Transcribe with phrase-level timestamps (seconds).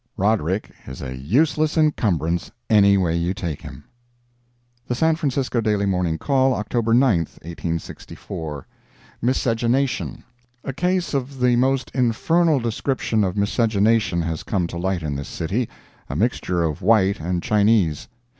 [0.17, 3.83] Roderick is a useless incumbrance, any way you take him.
[4.87, 8.65] The San Francisco Daily Morning Call, October 9, 1864
[9.21, 10.23] MISCEGNATION
[10.63, 15.29] A case of the most infernal description of miscegenation has come to light in this
[15.29, 18.07] city—a mixture of white and Chinese.